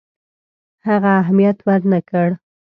هغه 0.87 1.11
اهمیت 1.21 1.57
ورنه 1.67 1.99
کړي. 2.09 2.33